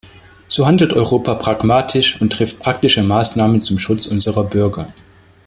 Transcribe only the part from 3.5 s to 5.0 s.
zum Schutz unserer Bürger.